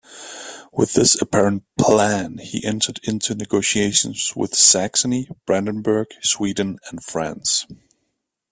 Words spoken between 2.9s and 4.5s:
into negotiations